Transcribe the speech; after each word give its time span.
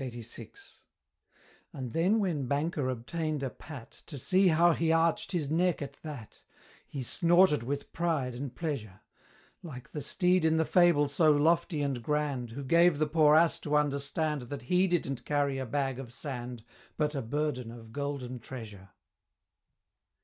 LXXXVI. 0.00 0.78
And 1.72 1.92
then 1.92 2.18
when 2.18 2.48
Banker 2.48 2.88
obtain'd 2.88 3.44
a 3.44 3.50
pat, 3.50 4.02
To 4.06 4.18
see 4.18 4.48
how 4.48 4.72
he 4.72 4.90
arch'd 4.90 5.30
his 5.30 5.48
neck 5.48 5.80
at 5.80 6.00
that! 6.02 6.42
He 6.84 7.04
snorted 7.04 7.62
with 7.62 7.92
pride 7.92 8.34
and 8.34 8.52
pleasure! 8.52 9.02
Like 9.62 9.90
the 9.90 10.00
Steed 10.00 10.44
in 10.44 10.56
the 10.56 10.64
fable 10.64 11.08
so 11.08 11.30
lofty 11.30 11.80
and 11.80 12.02
grand, 12.02 12.50
Who 12.50 12.64
gave 12.64 12.98
the 12.98 13.06
poor 13.06 13.36
Ass 13.36 13.60
to 13.60 13.76
understand 13.76 14.42
That 14.50 14.62
he 14.62 14.88
didn't 14.88 15.24
carry 15.24 15.58
a 15.58 15.64
bag 15.66 16.00
of 16.00 16.12
sand, 16.12 16.64
But 16.96 17.14
a 17.14 17.22
burden 17.22 17.70
of 17.70 17.92
golden 17.92 18.40
treasure. 18.40 18.88